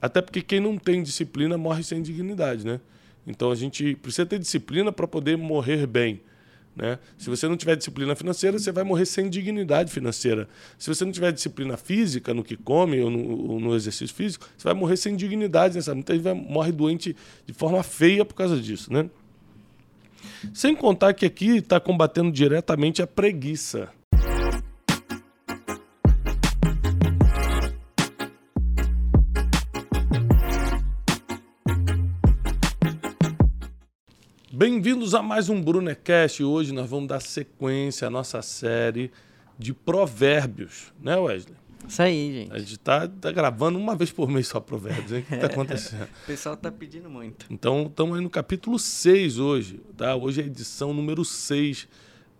[0.00, 2.80] Até porque quem não tem disciplina morre sem dignidade, né?
[3.26, 6.20] Então a gente precisa ter disciplina para poder morrer bem.
[6.78, 6.96] Né?
[7.18, 10.48] Se você não tiver disciplina financeira, você vai morrer sem dignidade financeira.
[10.78, 14.48] Se você não tiver disciplina física no que come ou no, ou no exercício físico,
[14.56, 15.76] você vai morrer sem dignidade.
[15.76, 15.94] Né?
[15.94, 18.92] Muita gente vai, morre doente de forma feia por causa disso.
[18.92, 19.10] Né?
[20.54, 23.90] Sem contar que aqui está combatendo diretamente a preguiça.
[34.58, 36.42] Bem-vindos a mais um Brunecast.
[36.42, 39.12] Hoje nós vamos dar sequência à nossa série
[39.56, 41.54] de provérbios, né, Wesley?
[41.86, 42.52] Isso aí, gente.
[42.52, 45.20] A gente tá, tá gravando uma vez por mês só provérbios, hein?
[45.20, 46.08] O que tá acontecendo?
[46.24, 47.46] o pessoal tá pedindo muito.
[47.48, 50.16] Então, estamos aí no capítulo 6 hoje, tá?
[50.16, 51.86] Hoje é a edição número 6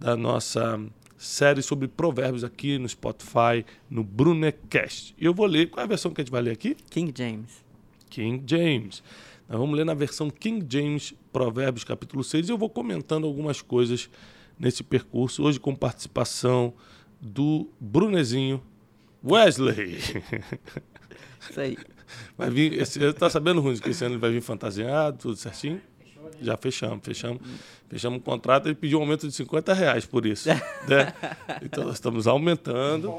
[0.00, 0.80] da nossa
[1.16, 5.14] série sobre provérbios aqui no Spotify, no Brunecast.
[5.16, 6.77] E eu vou ler, qual é a versão que a gente vai ler aqui?
[6.91, 7.64] King James.
[8.10, 9.05] King James.
[9.48, 13.62] Nós vamos ler na versão King James, Provérbios, capítulo 6, e eu vou comentando algumas
[13.62, 14.11] coisas
[14.59, 16.75] nesse percurso, hoje com participação
[17.19, 18.62] do Brunezinho
[19.25, 19.97] Wesley.
[21.48, 21.78] Isso aí.
[22.37, 25.81] Vai vir, esse, tá sabendo, Runes, que esse ano ele vai vir fantasiado, tudo certinho?
[26.41, 27.41] Já fechamos, fechamos.
[27.89, 30.48] Fechamos o contrato, ele pediu um aumento de 50 reais por isso.
[30.48, 31.12] né?
[31.62, 33.12] Então nós estamos aumentando.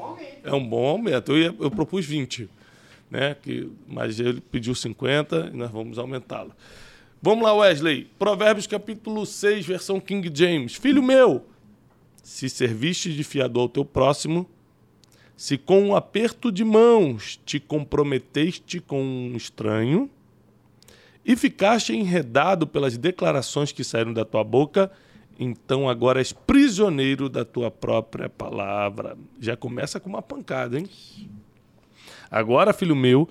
[0.44, 1.32] É um bom aumento.
[1.32, 2.48] Eu, ia, eu propus 20
[3.10, 3.34] né?
[3.34, 6.52] Que, mas ele pediu 50 e nós vamos aumentá-lo.
[7.20, 8.10] Vamos lá, Wesley.
[8.18, 10.74] Provérbios capítulo 6, versão King James.
[10.74, 11.46] Filho meu,
[12.22, 14.48] se serviste de fiador ao teu próximo,
[15.36, 20.08] se com um aperto de mãos te comprometeste com um estranho,
[21.24, 24.90] e ficaste enredado pelas declarações que saíram da tua boca,
[25.38, 29.16] então agora és prisioneiro da tua própria palavra.
[29.38, 30.88] Já começa com uma pancada, hein?
[32.30, 33.28] Agora, filho meu,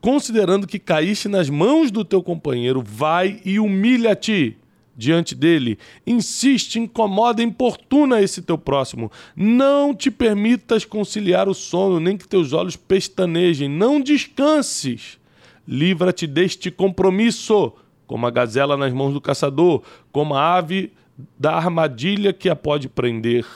[0.00, 4.56] considerando que caíste nas mãos do teu companheiro, vai e humilha-te
[4.96, 5.78] diante dele.
[6.06, 9.10] Insiste, incomoda, importuna esse teu próximo.
[9.34, 13.68] Não te permitas conciliar o sono, nem que teus olhos pestanejem.
[13.68, 15.18] Não descanses.
[15.66, 17.72] Livra-te deste compromisso,
[18.06, 20.92] como a gazela nas mãos do caçador, como a ave
[21.38, 23.46] da armadilha que a pode prender.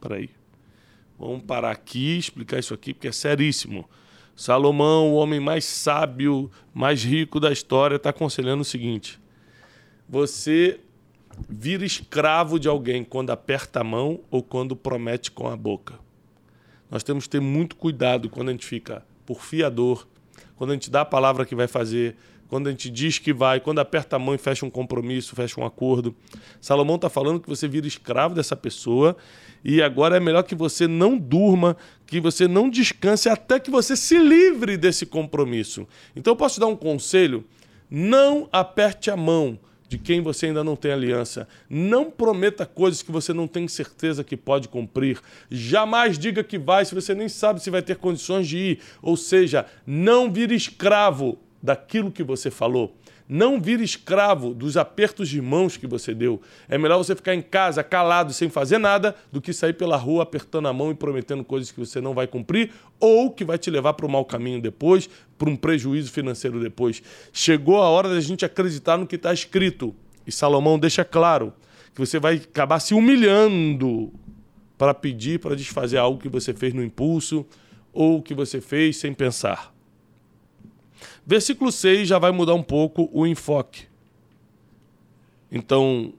[0.00, 0.37] Peraí.
[1.18, 3.88] Vamos parar aqui, explicar isso aqui, porque é seríssimo.
[4.36, 9.18] Salomão, o homem mais sábio, mais rico da história, está aconselhando o seguinte:
[10.08, 10.78] você
[11.48, 15.94] vira escravo de alguém quando aperta a mão ou quando promete com a boca.
[16.88, 20.06] Nós temos que ter muito cuidado quando a gente fica por fiador,
[20.56, 22.16] quando a gente dá a palavra que vai fazer,
[22.48, 25.60] quando a gente diz que vai, quando aperta a mão e fecha um compromisso, fecha
[25.60, 26.14] um acordo.
[26.60, 29.16] Salomão está falando que você vira escravo dessa pessoa
[29.64, 31.76] e agora é melhor que você não durma,
[32.06, 35.86] que você não descanse até que você se livre desse compromisso.
[36.14, 37.44] Então eu posso dar um conselho:
[37.90, 39.58] não aperte a mão
[39.88, 41.48] de quem você ainda não tem aliança.
[41.68, 45.18] Não prometa coisas que você não tem certeza que pode cumprir.
[45.50, 48.80] Jamais diga que vai se você nem sabe se vai ter condições de ir.
[49.00, 52.94] Ou seja, não vire escravo daquilo que você falou.
[53.28, 56.40] Não vire escravo dos apertos de mãos que você deu.
[56.66, 60.22] É melhor você ficar em casa calado sem fazer nada do que sair pela rua
[60.22, 63.70] apertando a mão e prometendo coisas que você não vai cumprir ou que vai te
[63.70, 67.02] levar para o mau caminho depois, para um prejuízo financeiro depois.
[67.30, 69.94] Chegou a hora da gente acreditar no que está escrito.
[70.26, 71.52] E Salomão deixa claro
[71.94, 74.10] que você vai acabar se humilhando
[74.78, 77.44] para pedir para desfazer algo que você fez no impulso
[77.92, 79.74] ou que você fez sem pensar.
[81.28, 83.84] Versículo 6 já vai mudar um pouco o enfoque.
[85.52, 86.14] Então,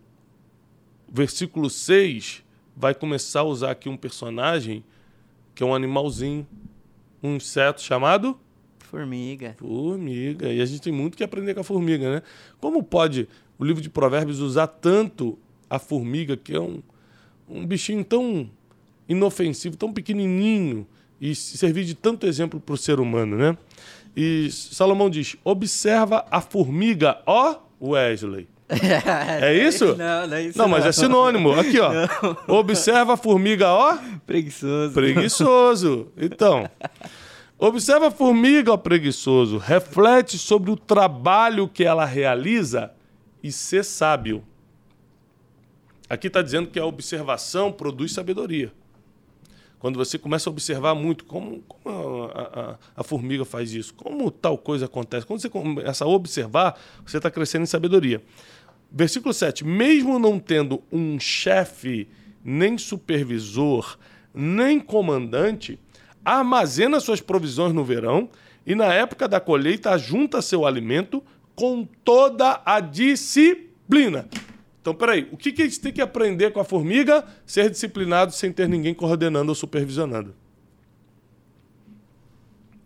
[1.12, 2.44] versículo 6
[2.78, 4.84] vai começar a usar aqui um personagem
[5.56, 6.47] que é um animalzinho,
[7.24, 8.40] um inseto chamado
[8.78, 9.56] formiga.
[9.58, 10.53] Formiga.
[10.53, 12.22] E a gente tem muito que aprender com a formiga, né?
[12.62, 13.28] Como pode
[13.58, 16.84] o livro de Provérbios usar tanto a formiga, que é um,
[17.50, 18.47] um bichinho tão
[19.08, 20.86] inofensivo, tão pequenininho,
[21.20, 23.58] e servir de tanto exemplo para o ser humano, né?
[24.16, 28.47] E Salomão diz: observa a formiga, ó Wesley.
[29.41, 29.96] É isso?
[29.96, 30.58] Não, não é isso.
[30.58, 31.53] Não, mas é sinônimo.
[31.53, 31.91] Aqui, ó.
[31.91, 32.59] Não.
[32.59, 33.97] Observa a formiga, ó.
[34.28, 34.94] Preguiçoso.
[34.94, 36.11] Preguiçoso.
[36.16, 36.70] Então,
[37.58, 39.58] observa a formiga, ó preguiçoso.
[39.58, 42.91] Reflete sobre o trabalho que ela realiza
[43.41, 44.44] e ser sábio.
[46.08, 48.72] Aqui está dizendo que a observação produz sabedoria.
[49.79, 54.29] Quando você começa a observar muito como, como a, a, a, formiga faz isso, como
[54.29, 55.26] tal coisa acontece.
[55.26, 58.22] Quando você começa a observar, você está crescendo em sabedoria.
[58.91, 59.64] Versículo 7.
[59.64, 62.09] Mesmo não tendo um chefe,
[62.43, 63.97] nem supervisor,
[64.34, 65.79] nem comandante,
[66.25, 68.29] armazena suas provisões no verão
[68.66, 71.23] e na época da colheita ajunta seu alimento
[71.55, 74.28] com toda a disciplina.
[74.81, 77.26] Então, peraí, o que, que a gente tem que aprender com a formiga?
[77.46, 80.34] Ser disciplinado sem ter ninguém coordenando ou supervisionando.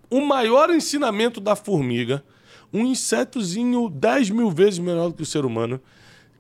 [0.10, 2.24] O maior ensinamento da formiga,
[2.72, 5.80] um insetozinho 10 mil vezes menor do que o ser humano,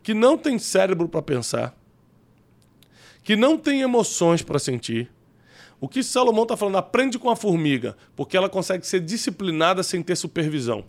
[0.01, 1.75] que não tem cérebro para pensar,
[3.23, 5.09] que não tem emoções para sentir.
[5.79, 6.77] O que Salomão está falando?
[6.77, 10.85] Aprende com a formiga, porque ela consegue ser disciplinada sem ter supervisão.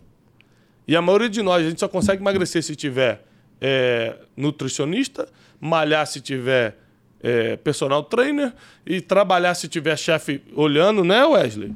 [0.87, 3.25] E a maioria de nós, a gente só consegue emagrecer se tiver
[3.59, 5.27] é, nutricionista,
[5.59, 6.77] malhar se tiver
[7.21, 8.53] é, personal trainer
[8.85, 11.73] e trabalhar se tiver chefe olhando, né, Wesley?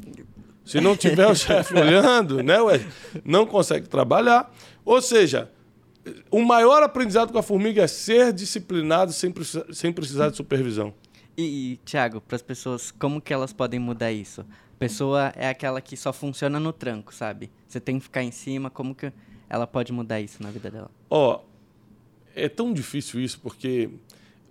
[0.64, 2.92] Se não tiver o chefe olhando, né, Wesley?
[3.26, 4.54] Não consegue trabalhar.
[4.86, 5.50] Ou seja,
[6.30, 10.94] o maior aprendizado com a formiga é ser disciplinado sem, precisar, sem precisar de supervisão.
[11.38, 14.42] E, e Thiago, para as pessoas, como que elas podem mudar isso?
[14.42, 17.50] A pessoa é aquela que só funciona no tranco, sabe?
[17.68, 19.12] Você tem que ficar em cima, como que
[19.50, 20.92] ela pode mudar isso na vida dela?
[21.10, 21.49] Ó, oh,
[22.44, 23.90] é tão difícil isso, porque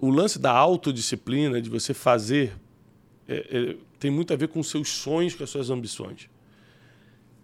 [0.01, 2.53] o lance da autodisciplina, de você fazer,
[3.27, 6.29] é, é, tem muito a ver com seus sonhos, com as suas ambições.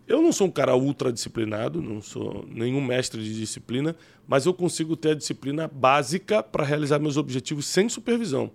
[0.07, 3.97] Eu não sou um cara ultra disciplinado, não sou nenhum mestre de disciplina,
[4.27, 8.51] mas eu consigo ter a disciplina básica para realizar meus objetivos sem supervisão.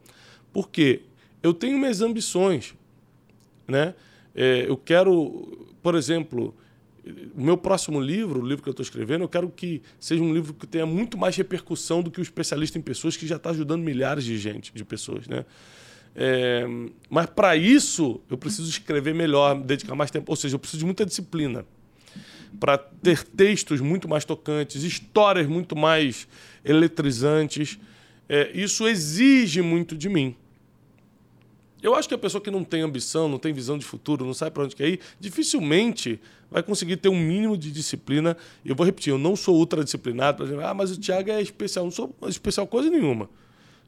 [0.54, 1.02] Porque
[1.42, 2.76] eu tenho minhas ambições,
[3.68, 3.96] né?
[4.36, 6.56] É, eu quero, por exemplo,
[7.36, 10.34] o meu próximo livro, o livro que eu estou escrevendo, eu quero que seja um
[10.34, 13.50] livro que tenha muito mais repercussão do que o especialista em pessoas, que já está
[13.52, 15.46] ajudando milhares de gente, de pessoas, né?
[16.16, 16.66] É,
[17.10, 20.86] mas para isso eu preciso escrever melhor, dedicar mais tempo, ou seja, eu preciso de
[20.86, 21.66] muita disciplina
[22.60, 26.28] para ter textos muito mais tocantes, histórias muito mais
[26.64, 27.80] eletrizantes.
[28.28, 30.36] É, isso exige muito de mim.
[31.82, 34.34] Eu acho que a pessoa que não tem ambição, não tem visão de futuro, não
[34.34, 36.20] sabe para onde quer ir, dificilmente
[36.52, 38.36] vai conseguir ter um mínimo de disciplina.
[38.66, 41.86] Eu vou repetir, eu não sou ultradisciplinado, exemplo, ah, mas o Thiago é especial.
[41.86, 43.30] Não sou especial coisa nenhuma.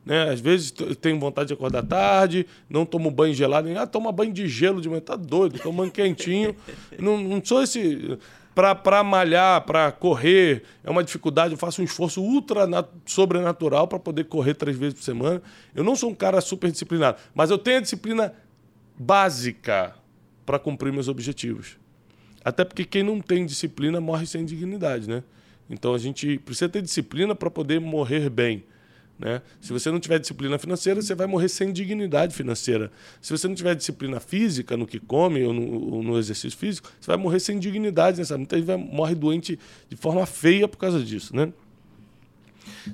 [0.06, 0.30] Né?
[0.30, 4.34] Às vezes tenho vontade de acordar tarde, não tomo banho gelado, nem ah, toma banho
[4.34, 6.56] de gelo de manhã, tá doido, tomando quentinho.
[6.98, 8.18] não, não sou esse.
[8.53, 11.53] Para malhar, para correr, é uma dificuldade.
[11.53, 12.68] Eu faço um esforço ultra
[13.06, 15.42] sobrenatural para poder correr três vezes por semana.
[15.74, 18.33] Eu não sou um cara super disciplinado, mas eu tenho a disciplina
[18.98, 19.95] básica
[20.45, 21.77] para cumprir meus objetivos.
[22.44, 25.24] Até porque quem não tem disciplina morre sem dignidade, né?
[25.69, 28.65] Então a gente precisa ter disciplina para poder morrer bem.
[29.21, 29.39] Né?
[29.62, 32.91] Se você não tiver disciplina financeira, você vai morrer sem dignidade financeira.
[33.21, 36.91] Se você não tiver disciplina física no que come ou no, ou no exercício físico,
[37.00, 38.19] você vai morrer sem dignidade.
[38.19, 38.38] Né?
[38.38, 41.35] Muita gente vai, morre doente de forma feia por causa disso.
[41.35, 41.53] Né?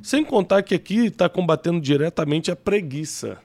[0.03, 3.37] Sem contar que aqui está combatendo diretamente a preguiça.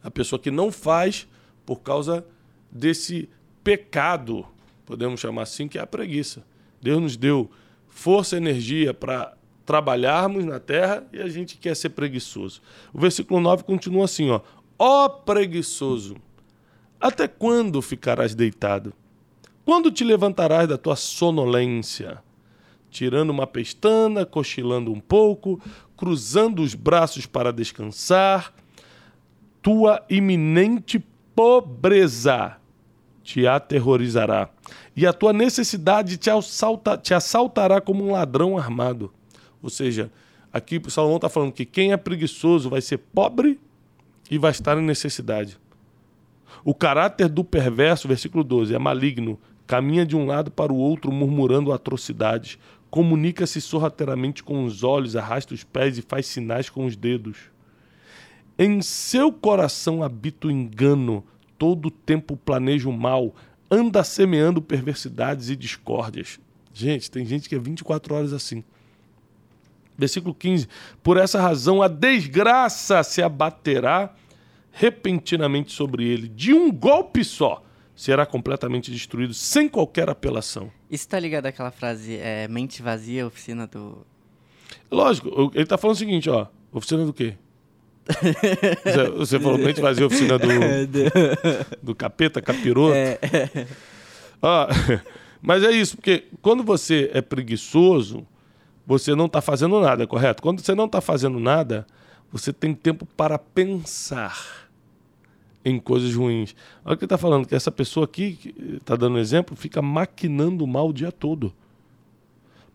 [0.00, 1.26] A pessoa que não faz
[1.66, 2.24] por causa
[2.70, 3.28] desse
[3.64, 4.46] pecado,
[4.86, 6.44] podemos chamar assim, que é a preguiça.
[6.80, 7.50] Deus nos deu
[7.88, 12.60] força e energia para trabalharmos na terra e a gente quer ser preguiçoso.
[12.92, 14.40] O versículo 9 continua assim, ó:
[14.78, 16.16] Ó preguiçoso,
[17.00, 18.92] até quando ficarás deitado?
[19.64, 22.22] Quando te levantarás da tua sonolência?
[22.90, 25.60] Tirando uma pestana, cochilando um pouco,
[25.96, 28.52] cruzando os braços para descansar,
[29.60, 32.58] tua iminente pobreza
[33.24, 34.50] te aterrorizará,
[34.94, 39.10] e a tua necessidade te, assalta, te assaltará como um ladrão armado.
[39.64, 40.12] Ou seja,
[40.52, 43.58] aqui o Salomão está falando que quem é preguiçoso vai ser pobre
[44.30, 45.58] e vai estar em necessidade.
[46.62, 51.10] O caráter do perverso, versículo 12, é maligno, caminha de um lado para o outro
[51.10, 52.58] murmurando atrocidades,
[52.90, 57.38] comunica-se sorrateiramente com os olhos, arrasta os pés e faz sinais com os dedos.
[58.58, 61.24] Em seu coração habita o engano,
[61.58, 63.34] todo o tempo planeja o mal,
[63.70, 66.38] anda semeando perversidades e discórdias.
[66.74, 68.62] Gente, tem gente que é 24 horas assim.
[69.96, 70.68] Versículo 15:
[71.02, 74.14] Por essa razão a desgraça se abaterá
[74.72, 77.62] repentinamente sobre ele, de um golpe só
[77.94, 80.70] será completamente destruído, sem qualquer apelação.
[80.90, 84.04] Isso tá ligado àquela frase, é, mente vazia, oficina do.
[84.90, 86.46] Lógico, ele está falando o seguinte, ó.
[86.72, 87.34] Oficina do quê?
[89.16, 90.48] Você falou mente vazia, oficina do.
[91.82, 92.94] do capeta, capiroto.
[92.94, 93.18] É.
[94.42, 94.68] Ó,
[95.40, 98.26] mas é isso, porque quando você é preguiçoso,
[98.86, 100.42] você não está fazendo nada, correto?
[100.42, 101.86] Quando você não está fazendo nada,
[102.30, 104.68] você tem tempo para pensar
[105.64, 106.54] em coisas ruins.
[106.84, 110.88] Olha o que está falando, que essa pessoa aqui, está dando exemplo, fica maquinando mal
[110.88, 111.54] o dia todo.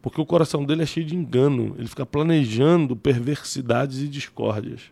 [0.02, 4.84] Porque o coração dele é cheio de engano, ele fica planejando perversidades e discórdias.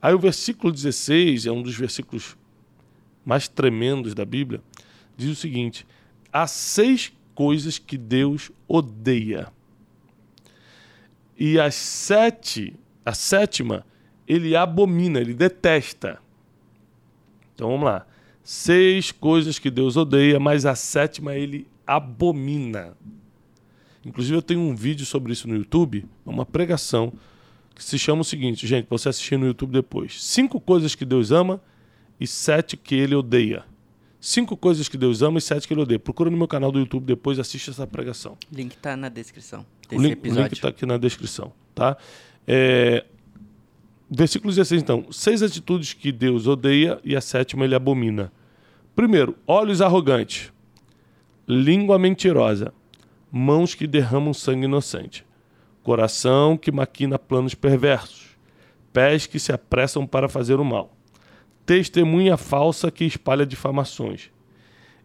[0.00, 2.36] Aí o versículo 16 é um dos versículos
[3.24, 4.62] mais tremendos da Bíblia.
[5.16, 5.86] diz o seguinte:
[6.32, 9.48] há seis coisas que Deus odeia.
[11.36, 13.84] E as sete, a sétima,
[14.28, 16.20] ele abomina, ele detesta.
[17.52, 18.06] Então vamos lá.
[18.44, 22.96] Seis coisas que Deus odeia, mas a sétima ele abomina.
[24.04, 27.12] Inclusive eu tenho um vídeo sobre isso no YouTube, uma pregação
[27.74, 30.22] que se chama o seguinte, gente, você assistir no YouTube depois.
[30.22, 31.60] Cinco coisas que Deus ama
[32.20, 33.64] e sete que ele odeia.
[34.20, 35.98] Cinco coisas que Deus ama e sete que ele odeia.
[35.98, 38.36] Procura no meu canal do YouTube depois assiste essa pregação.
[38.52, 40.42] Link está na descrição desse o link, episódio.
[40.42, 41.96] O link está aqui na descrição, tá?
[42.46, 43.04] É...
[44.10, 45.06] Versículo 16, então.
[45.10, 48.30] Seis atitudes que Deus odeia e a sétima ele abomina.
[48.94, 50.52] Primeiro, olhos arrogantes,
[51.48, 52.74] língua mentirosa,
[53.32, 55.24] mãos que derramam sangue inocente,
[55.82, 58.36] coração que maquina planos perversos,
[58.92, 60.94] pés que se apressam para fazer o mal,
[61.66, 64.30] testemunha falsa que espalha difamações.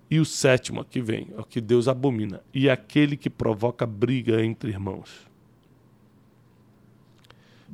[0.10, 4.44] E o sétimo que vem, é o que Deus abomina, e aquele que provoca briga
[4.44, 5.10] entre irmãos.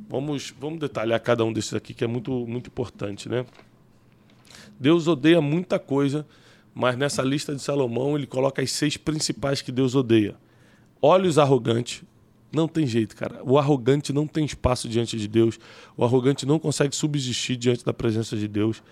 [0.08, 3.44] Vamos, vamos detalhar cada um desses aqui, que é muito, muito importante, né?
[4.80, 6.26] Deus odeia muita coisa,
[6.74, 10.34] mas nessa lista de Salomão ele coloca as seis principais que Deus odeia.
[11.00, 12.02] Olhos arrogantes,
[12.52, 13.40] não tem jeito, cara.
[13.44, 15.58] O arrogante não tem espaço diante de Deus.
[15.96, 18.82] O arrogante não consegue subsistir diante da presença de Deus.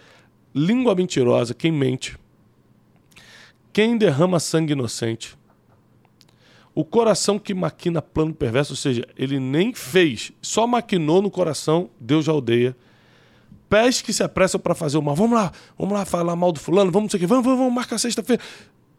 [0.54, 2.16] Língua mentirosa, quem mente.
[3.72, 5.38] Quem derrama sangue inocente.
[6.74, 11.90] O coração que maquina plano perverso, ou seja, ele nem fez, só maquinou no coração,
[12.00, 12.76] Deus já odeia.
[13.68, 15.14] Pés que se apressam para fazer o mal.
[15.14, 17.58] Vamos lá, vamos lá falar mal do fulano, vamos não sei o quê, vamos, vamos,
[17.58, 18.42] vamos marcar sexta-feira.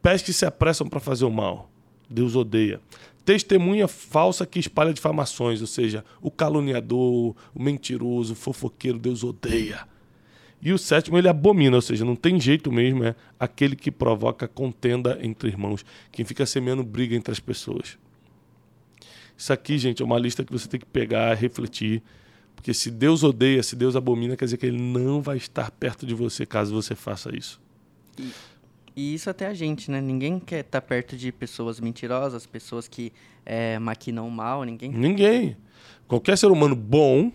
[0.01, 1.69] Pés que se apressam para fazer o mal.
[2.09, 2.81] Deus odeia.
[3.23, 9.87] Testemunha falsa que espalha difamações, ou seja, o caluniador, o mentiroso, o fofoqueiro, Deus odeia.
[10.61, 14.47] E o sétimo ele abomina, ou seja, não tem jeito mesmo, é aquele que provoca
[14.47, 17.97] contenda entre irmãos, quem fica semeando briga entre as pessoas.
[19.35, 22.03] Isso aqui, gente, é uma lista que você tem que pegar, refletir,
[22.55, 26.05] porque se Deus odeia, se Deus abomina, quer dizer que ele não vai estar perto
[26.05, 27.59] de você caso você faça isso.
[28.95, 30.01] E isso até a gente, né?
[30.01, 33.12] Ninguém quer estar tá perto de pessoas mentirosas, pessoas que
[33.45, 34.91] é, maquinam mal, ninguém.
[34.91, 35.57] Ninguém.
[36.07, 37.31] Qualquer ser humano bom,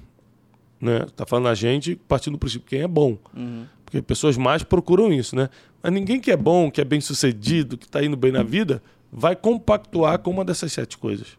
[0.81, 1.07] né?
[1.17, 3.17] Tá falando a gente partindo do princípio quem é bom.
[3.35, 3.67] Uhum.
[3.85, 5.49] Porque pessoas mais procuram isso, né?
[5.83, 8.83] Mas ninguém que é bom, que é bem sucedido, que está indo bem na vida,
[9.11, 11.39] vai compactuar com uma dessas sete coisas.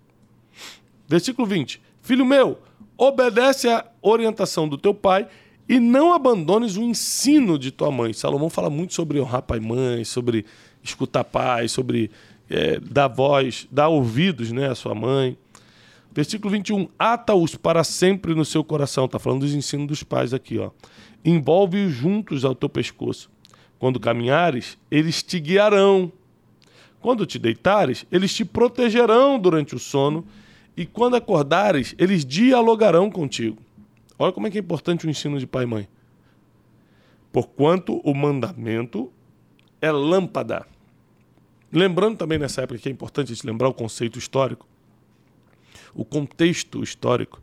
[1.07, 1.81] Versículo 20.
[2.01, 2.59] Filho meu,
[2.97, 5.27] obedece à orientação do teu pai
[5.67, 8.13] e não abandones o ensino de tua mãe.
[8.13, 10.45] Salomão fala muito sobre honrar pai e mãe, sobre
[10.81, 12.09] escutar pai, sobre
[12.49, 15.37] é, dar voz, dar ouvidos né, à sua mãe.
[16.13, 16.87] Versículo 21.
[16.97, 19.05] Ata-os para sempre no seu coração.
[19.05, 20.57] Está falando dos ensinos dos pais aqui.
[20.57, 20.71] ó.
[21.23, 23.29] Envolve-os juntos ao teu pescoço.
[23.77, 26.11] Quando caminhares, eles te guiarão.
[26.99, 30.25] Quando te deitares, eles te protegerão durante o sono.
[30.75, 33.57] E quando acordares, eles dialogarão contigo.
[34.19, 35.87] Olha como é que é importante o ensino de pai e mãe.
[37.31, 39.11] Porquanto o mandamento
[39.81, 40.65] é lâmpada.
[41.71, 44.67] Lembrando também nessa época que é importante a gente lembrar o conceito histórico.
[45.93, 47.41] O contexto histórico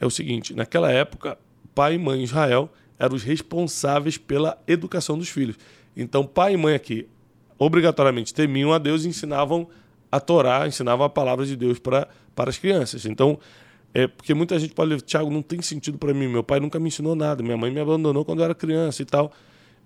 [0.00, 1.38] é o seguinte: naquela época,
[1.74, 5.56] pai e mãe Israel eram os responsáveis pela educação dos filhos.
[5.96, 7.06] Então, pai e mãe aqui
[7.58, 9.68] obrigatoriamente temiam a Deus e ensinavam
[10.10, 13.04] a Torá, ensinavam a palavra de Deus para, para as crianças.
[13.06, 13.38] Então,
[13.96, 16.28] é porque muita gente pode, Tiago, não tem sentido para mim.
[16.28, 19.06] Meu pai nunca me ensinou nada, minha mãe me abandonou quando eu era criança e
[19.06, 19.32] tal.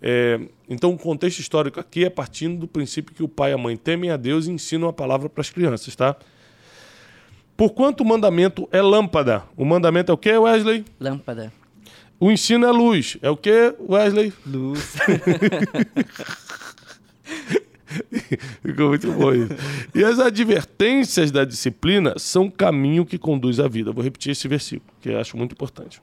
[0.03, 3.59] É, então, o contexto histórico aqui é partindo do princípio que o pai e a
[3.59, 6.17] mãe temem a Deus e ensinam a palavra para as crianças, tá?
[7.57, 9.45] Porquanto o mandamento é lâmpada.
[9.57, 10.85] O mandamento é o que, Wesley?
[10.99, 11.53] Lâmpada.
[12.19, 13.17] O ensino é luz.
[13.23, 14.33] É o que, Wesley?
[14.45, 14.97] Luz.
[18.63, 19.55] Ficou muito bom isso.
[19.95, 23.93] E as advertências da disciplina são o caminho que conduz à vida.
[23.93, 26.01] Vou repetir esse versículo, que eu acho muito importante.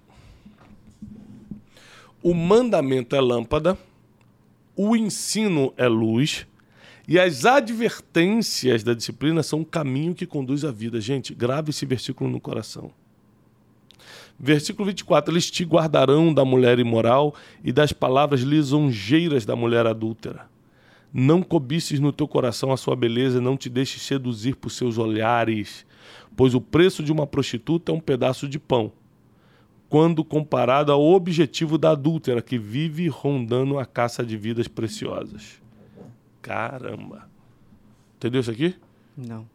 [2.21, 3.77] O mandamento é lâmpada,
[4.75, 6.45] o ensino é luz,
[7.07, 10.99] e as advertências da disciplina são o caminho que conduz à vida.
[10.99, 12.91] Gente, grave esse versículo no coração.
[14.37, 20.47] Versículo 24: Eles te guardarão da mulher imoral e das palavras lisonjeiras da mulher adúltera
[21.19, 25.83] não cobices no teu coração a sua beleza, não te deixes seduzir por seus olhares,
[26.35, 28.91] pois o preço de uma prostituta é um pedaço de pão,
[29.89, 35.59] quando comparado ao objetivo da adúltera que vive rondando a caça de vidas preciosas.
[36.39, 37.27] Caramba.
[38.17, 38.75] Entendeu isso aqui?
[39.17, 39.49] Não.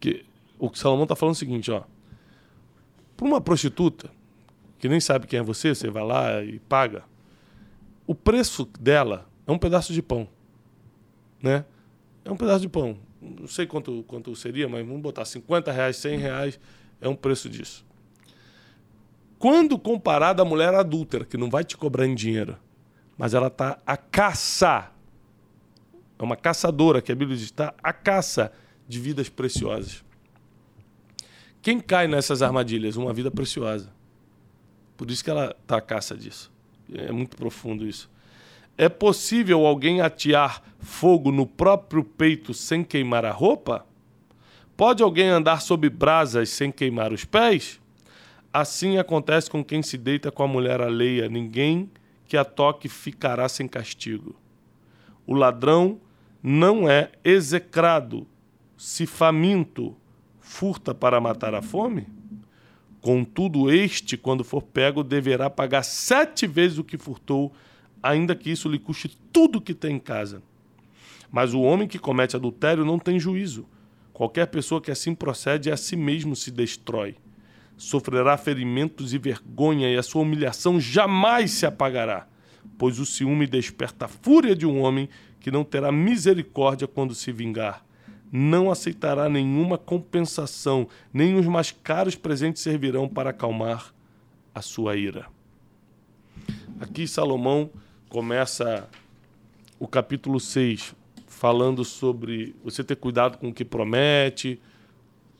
[0.00, 0.24] Que
[0.58, 1.84] o que Salomão está falando é o seguinte, ó.
[3.16, 4.10] Para uma prostituta
[4.80, 7.04] que nem sabe quem é você, você vai lá e paga.
[8.04, 10.26] O preço dela é um pedaço de pão.
[11.42, 11.64] Né?
[12.24, 12.96] É um pedaço de pão.
[13.20, 16.60] Não sei quanto, quanto seria, mas vamos botar 50 reais, 100 reais
[17.00, 17.84] é um preço disso.
[19.38, 22.56] Quando comparado à mulher adúltera, que não vai te cobrar em dinheiro,
[23.18, 24.94] mas ela está a caçar,
[26.18, 28.52] é uma caçadora, que a Bíblia diz, está a caça
[28.86, 30.04] de vidas preciosas.
[31.60, 32.96] Quem cai nessas armadilhas?
[32.96, 33.92] Uma vida preciosa.
[34.96, 36.52] Por isso que ela está a caça disso.
[36.92, 38.10] É muito profundo isso.
[38.76, 43.86] É possível alguém atear fogo no próprio peito sem queimar a roupa?
[44.76, 47.80] Pode alguém andar sob brasas sem queimar os pés?
[48.52, 51.28] Assim acontece com quem se deita com a mulher alheia.
[51.28, 51.90] Ninguém
[52.26, 54.34] que a toque ficará sem castigo.
[55.26, 56.00] O ladrão
[56.42, 58.26] não é execrado
[58.76, 59.96] se faminto
[60.40, 62.06] furta para matar a fome?
[63.00, 67.52] Contudo, este, quando for pego, deverá pagar sete vezes o que furtou,
[68.02, 70.42] ainda que isso lhe custe tudo que tem em casa.
[71.30, 73.66] Mas o homem que comete adultério não tem juízo.
[74.12, 77.16] Qualquer pessoa que assim procede a si mesmo se destrói.
[77.76, 82.28] Sofrerá ferimentos e vergonha, e a sua humilhação jamais se apagará,
[82.76, 85.08] pois o ciúme desperta a fúria de um homem
[85.40, 87.84] que não terá misericórdia quando se vingar
[88.32, 93.92] não aceitará nenhuma compensação, nem os mais caros presentes servirão para acalmar
[94.54, 95.26] a sua ira.
[96.80, 97.70] Aqui Salomão
[98.12, 98.86] começa
[99.80, 100.94] o capítulo 6
[101.26, 104.60] falando sobre você ter cuidado com o que promete,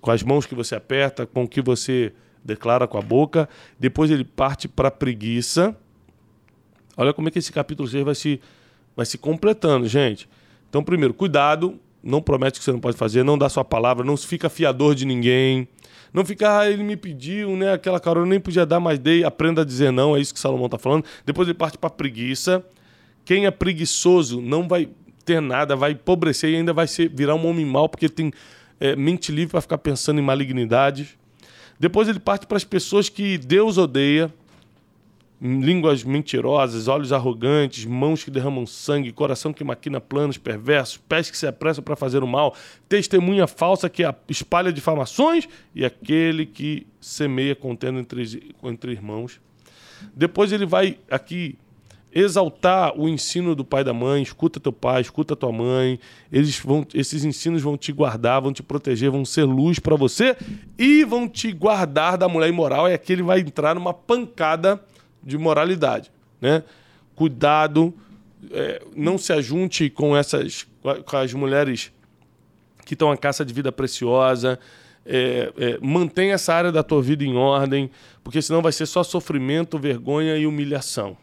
[0.00, 3.46] com as mãos que você aperta, com o que você declara com a boca.
[3.78, 5.76] Depois ele parte para a preguiça.
[6.96, 8.40] Olha como é que esse capítulo 6 vai se,
[8.96, 10.26] vai se completando, gente.
[10.70, 14.16] Então, primeiro, cuidado não promete que você não pode fazer, não dá sua palavra, não
[14.16, 15.68] fica fiador de ninguém.
[16.12, 17.72] Não fica, ah, ele me pediu, né?
[17.72, 20.66] Aquela carona nem podia dar, mas dei, aprenda a dizer não, é isso que Salomão
[20.66, 21.04] está falando.
[21.24, 22.62] Depois ele parte para preguiça.
[23.24, 24.88] Quem é preguiçoso não vai
[25.24, 28.32] ter nada, vai empobrecer e ainda vai ser, virar um homem mau, porque ele tem
[28.78, 31.16] é, mente livre para ficar pensando em malignidades.
[31.78, 34.32] Depois ele parte para as pessoas que Deus odeia,
[35.42, 41.36] línguas mentirosas, olhos arrogantes, mãos que derramam sangue, coração que maquina planos perversos, pés que
[41.36, 42.54] se apressam para fazer o mal,
[42.88, 49.40] testemunha falsa que espalha difamações e aquele que semeia contendo entre, entre irmãos.
[50.14, 51.58] Depois ele vai aqui
[52.14, 55.98] exaltar o ensino do pai e da mãe, escuta teu pai, escuta tua mãe.
[56.30, 60.36] Eles vão, esses ensinos vão te guardar, vão te proteger, vão ser luz para você
[60.78, 62.88] e vão te guardar da mulher imoral.
[62.88, 64.80] E aqui ele vai entrar numa pancada
[65.22, 66.10] de moralidade.
[66.40, 66.62] Né?
[67.14, 67.94] Cuidado,
[68.50, 70.66] é, não se ajunte com essas
[71.06, 71.92] com as mulheres
[72.84, 74.58] que estão à caça de vida preciosa.
[75.04, 77.90] É, é, mantenha essa área da tua vida em ordem,
[78.22, 81.16] porque senão vai ser só sofrimento, vergonha e humilhação.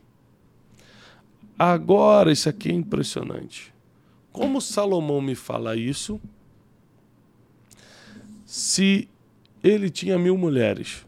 [1.58, 3.74] Agora, isso aqui é impressionante.
[4.32, 6.20] Como Salomão me fala isso?
[8.46, 9.10] Se
[9.64, 11.06] ele tinha mil mulheres,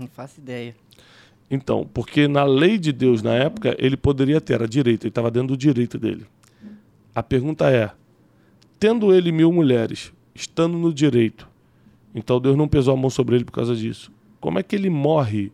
[0.00, 0.74] Não faço ideia.
[1.50, 5.30] Então, porque na lei de Deus, na época, ele poderia ter a direito, ele estava
[5.30, 6.26] dentro do direito dele.
[7.14, 7.90] A pergunta é:
[8.78, 11.46] tendo ele mil mulheres, estando no direito,
[12.14, 14.10] então Deus não pesou a mão sobre ele por causa disso.
[14.40, 15.52] Como é que ele morre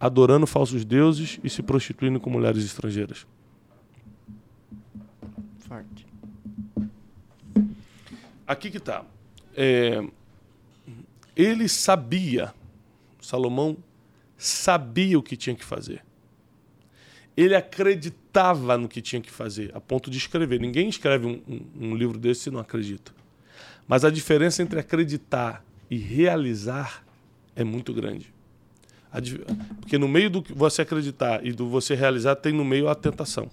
[0.00, 3.26] adorando falsos deuses e se prostituindo com mulheres estrangeiras?
[5.60, 6.04] Forte.
[8.44, 9.04] Aqui que está.
[9.54, 10.04] É,
[11.36, 12.52] ele sabia
[13.26, 13.76] Salomão
[14.38, 16.04] sabia o que tinha que fazer.
[17.36, 20.60] Ele acreditava no que tinha que fazer, a ponto de escrever.
[20.60, 23.12] Ninguém escreve um, um, um livro desse se não acredita.
[23.88, 27.04] Mas a diferença entre acreditar e realizar
[27.56, 28.32] é muito grande.
[29.80, 32.94] Porque no meio do que você acreditar e do você realizar, tem no meio a
[32.94, 33.50] tentação.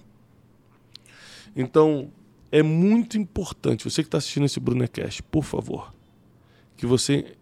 [1.56, 2.12] Então,
[2.52, 5.92] é muito importante, você que está assistindo esse Brunecast, por favor,
[6.76, 7.36] que você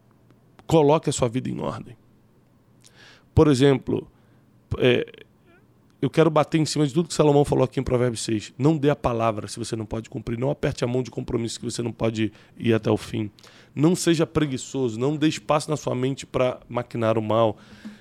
[0.67, 1.97] coloque a sua vida em ordem.
[3.35, 4.07] Por exemplo,
[4.79, 5.07] é,
[6.01, 8.55] eu quero bater em cima de tudo que Salomão falou aqui em Provérbios 6.
[8.59, 10.39] Não dê a palavra se você não pode cumprir.
[10.39, 13.31] Não aperte a mão de compromisso que você não pode ir até o fim.
[13.75, 14.99] Não seja preguiçoso.
[14.99, 17.57] Não dê espaço na sua mente para maquinar o mal.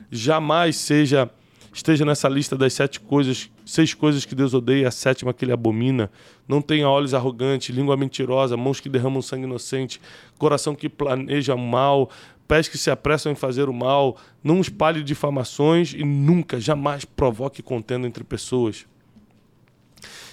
[0.10, 1.30] Jamais seja
[1.74, 5.54] esteja nessa lista das sete coisas, seis coisas que Deus odeia, a sétima que ele
[5.54, 6.12] abomina.
[6.48, 10.02] Não tenha olhos arrogantes, língua mentirosa, mãos que derramam sangue inocente,
[10.38, 12.10] coração que planeja mal,
[12.52, 17.64] pés que se apressam em fazer o mal, não espalhe difamações e nunca, jamais provoque
[17.64, 18.86] contenda entre pessoas.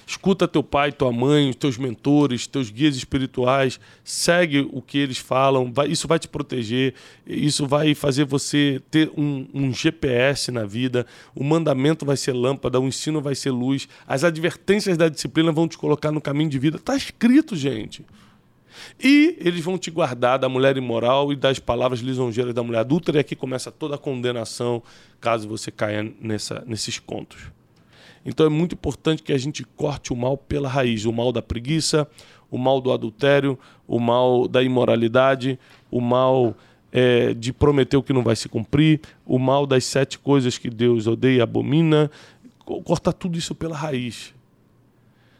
[0.05, 5.73] escuta teu pai, tua mãe, teus mentores, teus guias espirituais, segue o que eles falam,
[5.73, 11.07] vai, isso vai te proteger, isso vai fazer você ter um, um, GPS na vida,
[11.37, 15.69] o mandamento vai ser lâmpada, o ensino vai ser luz, as advertências da disciplina vão
[15.69, 16.79] te colocar no caminho de vida.
[16.79, 18.05] Está escrito, gente.
[19.03, 23.19] E eles vão te guardar da mulher imoral e das palavras lisonjeiras da mulher adúltera,
[23.19, 24.83] e aqui começa toda a condenação
[25.21, 27.51] caso você caia nessa, nesses contos.
[28.25, 31.41] Então é muito importante que a gente corte o mal pela raiz, o mal da
[31.41, 32.07] preguiça,
[32.51, 35.59] o mal do adultério, o mal da imoralidade,
[35.91, 36.55] o mal
[36.93, 40.71] é, de prometer o que não vai se cumprir, o mal das sete coisas que
[40.71, 42.11] Deus odeia e abomina.
[42.85, 44.35] Corta tudo isso pela raiz.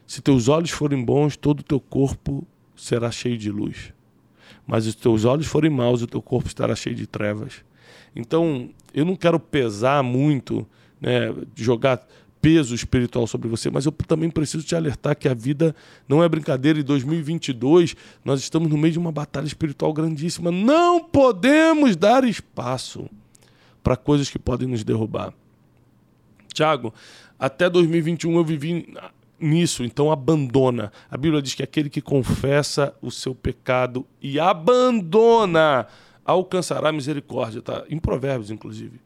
[0.05, 2.45] Se teus olhos forem bons, todo o teu corpo
[2.79, 3.93] será cheio de luz.
[4.65, 7.63] Mas os teus olhos forem maus, o teu corpo estará cheio de trevas.
[8.15, 10.67] Então, eu não quero pesar muito,
[10.99, 12.05] né, jogar
[12.41, 15.75] peso espiritual sobre você, mas eu também preciso te alertar que a vida
[16.07, 16.79] não é brincadeira.
[16.79, 20.51] Em 2022, nós estamos no meio de uma batalha espiritual grandíssima.
[20.51, 23.09] Não podemos dar espaço
[23.83, 25.33] para coisas que podem nos derrubar.
[26.53, 26.93] Tiago,
[27.37, 28.93] até 2021 eu vivi
[29.39, 30.91] nisso, então abandona.
[31.09, 35.87] A Bíblia diz que aquele que confessa o seu pecado e abandona
[36.25, 37.83] alcançará misericórdia, tá?
[37.89, 38.99] Em Provérbios, inclusive.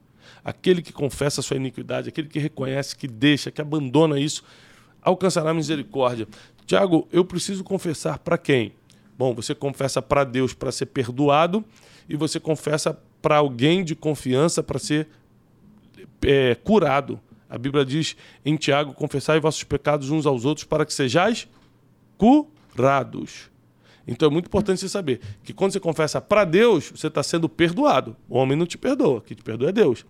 [0.43, 4.43] Aquele que confessa a sua iniquidade, aquele que reconhece, que deixa, que abandona isso,
[5.01, 6.27] alcançará misericórdia.
[6.65, 8.73] Tiago, eu preciso confessar para quem?
[9.17, 11.63] Bom, você confessa para Deus para ser perdoado
[12.09, 15.07] e você confessa para alguém de confiança para ser
[16.21, 17.19] é, curado.
[17.53, 21.47] A Bíblia diz em Tiago: confessai vossos pecados uns aos outros para que sejais
[22.17, 23.51] curados.
[24.07, 27.47] Então é muito importante você saber que quando você confessa para Deus, você está sendo
[27.47, 28.17] perdoado.
[28.27, 30.03] O homem não te perdoa, quem te perdoa é Deus.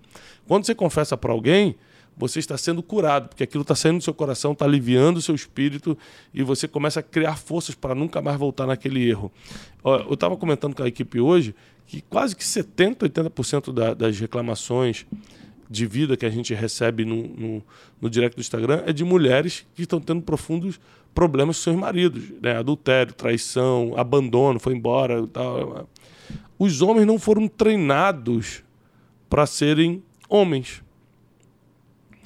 [0.48, 1.76] Quando você confessa para alguém,
[2.16, 5.36] você está sendo curado, porque aquilo está saindo do seu coração, está aliviando o seu
[5.36, 5.98] espírito
[6.34, 9.30] e você começa a criar forças para nunca mais voltar naquele erro.
[9.84, 11.54] Eu estava comentando com a equipe hoje
[11.86, 15.06] que quase que 70%, 80% da, das reclamações
[15.74, 17.64] de vida que a gente recebe no, no,
[18.00, 20.80] no direct do Instagram é de mulheres que estão tendo profundos
[21.14, 22.58] problemas com seus maridos, né?
[22.58, 25.90] adultério, traição, abandono, foi embora, tal.
[26.58, 28.64] Os homens não foram treinados
[29.30, 30.84] para serem homens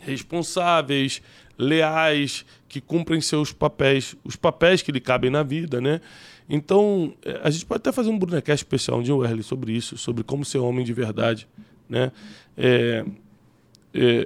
[0.02, 1.22] responsáveis,
[1.58, 6.02] leais, que cumprem seus papéis, os papéis que lhe cabem na vida, né?
[6.50, 9.98] Então, é, a gente pode até fazer um Brunecast especial um dia, Wesley, sobre isso,
[9.98, 11.48] sobre como ser homem de verdade,
[11.90, 12.12] né?
[12.58, 13.06] É,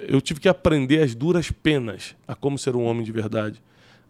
[0.07, 3.61] eu tive que aprender as duras penas a como ser um homem de verdade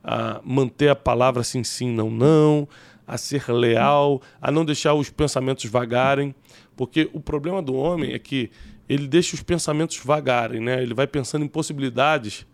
[0.04, 2.68] a manter a palavra sim, sim, não, não,
[3.08, 6.34] a ser leal, a não deixar os pensamentos vagarem,
[6.76, 8.50] porque o problema do homem é que
[8.88, 10.82] ele deixa os pensamentos vagarem, né?
[10.82, 12.46] Ele vai pensando em possibilidades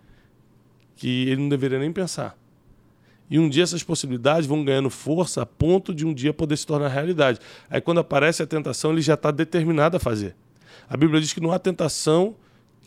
[0.95, 2.37] que ele não deveria nem pensar.
[3.29, 6.65] E um dia essas possibilidades vão ganhando força a ponto de um dia poder se
[6.65, 7.39] tornar realidade.
[7.69, 10.35] Aí quando aparece a tentação, ele já está determinado a fazer.
[10.89, 12.35] A Bíblia diz que não há tentação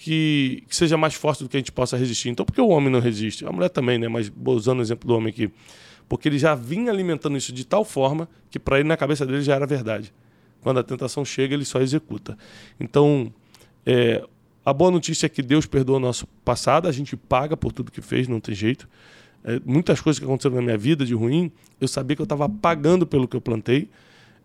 [0.00, 2.30] que, que, seja mais forte do que a gente possa resistir.
[2.30, 3.44] Então, por que o homem não resiste?
[3.44, 4.08] A mulher também, né?
[4.08, 5.50] Mas usando o exemplo do homem aqui.
[6.08, 9.42] Porque ele já vinha alimentando isso de tal forma que para ele, na cabeça dele,
[9.42, 10.10] já era verdade.
[10.62, 12.38] Quando a tentação chega, ele só executa.
[12.80, 13.30] Então,
[13.84, 14.24] é,
[14.64, 17.92] a boa notícia é que Deus perdoa o nosso passado, a gente paga por tudo
[17.92, 18.88] que fez, não tem jeito.
[19.44, 22.48] É, muitas coisas que aconteceram na minha vida de ruim, eu sabia que eu estava
[22.48, 23.90] pagando pelo que eu plantei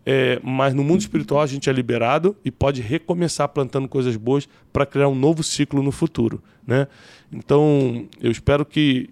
[0.08, 4.48] é, mas no mundo espiritual a gente é liberado e pode recomeçar plantando coisas boas
[4.72, 6.40] para criar um novo ciclo no futuro.
[6.64, 6.86] Né?
[7.32, 9.10] Então, eu espero que,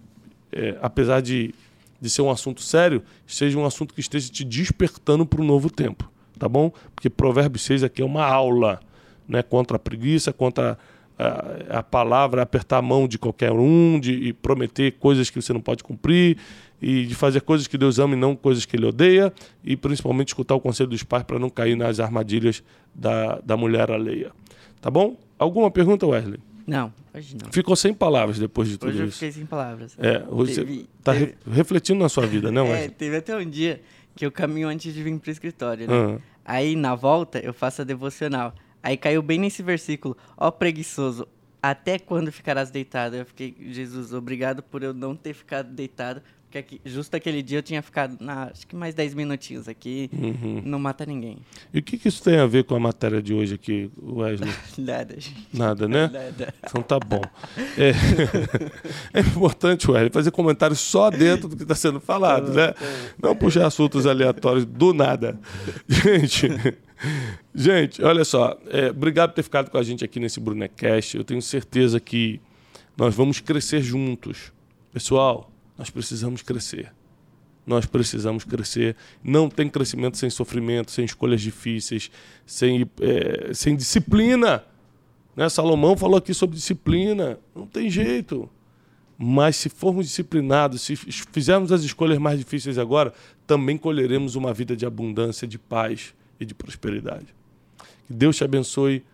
[0.53, 1.53] é, apesar de,
[2.01, 5.69] de ser um assunto sério, seja um assunto que esteja te despertando para um novo
[5.69, 6.09] tempo.
[6.39, 6.73] Tá bom?
[6.95, 8.79] Porque Provérbios 6 aqui é uma aula
[9.29, 10.79] né, contra a preguiça, contra
[11.19, 15.61] a, a palavra, apertar a mão de qualquer um, de prometer coisas que você não
[15.61, 16.37] pode cumprir
[16.81, 19.33] e de fazer coisas que Deus ama e não coisas que Ele odeia,
[19.63, 22.63] e principalmente escutar o conselho dos pais para não cair nas armadilhas
[22.95, 24.33] da, da mulher alheia.
[24.81, 25.17] Tá bom?
[25.39, 26.39] Alguma pergunta, Wesley?
[26.67, 27.53] Não, hoje não.
[27.53, 29.03] Ficou sem palavras depois de tudo hoje isso.
[29.05, 29.97] Hoje eu fiquei sem palavras.
[29.99, 30.63] É, você
[30.99, 32.85] está re refletindo na sua vida, né, é, Wesley?
[32.85, 33.81] É, teve até um dia
[34.17, 35.95] que eu caminho antes de vir para o escritório, né?
[35.95, 36.19] Uhum.
[36.45, 38.55] Aí, na volta, eu faço a devocional.
[38.83, 40.17] Aí caiu bem nesse versículo.
[40.37, 41.27] Ó preguiçoso,
[41.63, 43.17] até quando ficarás deitado?
[43.17, 46.21] Eu fiquei, Jesus, obrigado por eu não ter ficado deitado,
[46.55, 50.09] porque aqui, justo aquele dia eu tinha ficado, na, acho que mais 10 minutinhos aqui,
[50.13, 50.63] uhum.
[50.65, 51.39] não mata ninguém.
[51.73, 54.53] E o que, que, isso tem a ver com a matéria de hoje aqui, Wesley?
[54.79, 55.49] Nada, gente.
[55.53, 56.09] Nada, né?
[56.13, 56.55] Nada.
[56.63, 57.23] Então tá bom.
[57.77, 57.91] É,
[59.19, 62.73] é importante, Wesley, fazer comentários só dentro do que está sendo falado, né?
[63.21, 65.39] Não puxar assuntos aleatórios do nada.
[65.89, 66.49] Gente,
[67.53, 68.57] gente, olha só.
[68.69, 71.17] É, obrigado por ter ficado com a gente aqui nesse Brunecast.
[71.17, 72.41] Eu tenho certeza que
[72.97, 74.53] nós vamos crescer juntos.
[74.93, 76.93] Pessoal, Nós precisamos crescer.
[77.67, 78.97] Nós precisamos crescer.
[79.23, 82.11] Não tem crescimento sem sofrimento, sem escolhas difíceis,
[82.47, 84.65] sem, é, sem disciplina.
[85.35, 85.49] Né?
[85.49, 87.39] Salomão falou aqui sobre disciplina.
[87.55, 88.49] Não tem jeito.
[89.17, 93.13] Mas se formos disciplinados, se fizermos as escolhas mais difíceis agora,
[93.47, 97.27] também colheremos uma vida de abundância, de paz e de prosperidade.
[98.07, 99.05] Que Deus te abençoe.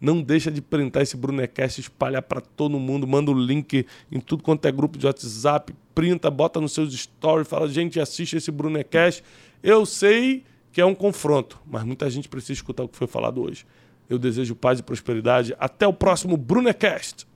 [0.00, 4.42] Não deixa de printar esse Brunecast, espalhar para todo mundo, manda o link em tudo
[4.42, 9.22] quanto é grupo de WhatsApp, printa, bota nos seus stories, fala, gente, assiste esse Brunecast.
[9.62, 13.42] Eu sei que é um confronto, mas muita gente precisa escutar o que foi falado
[13.42, 13.66] hoje.
[14.08, 15.54] Eu desejo paz e prosperidade.
[15.58, 17.26] Até o próximo Brunecast.